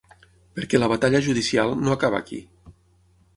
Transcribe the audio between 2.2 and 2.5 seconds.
aquí.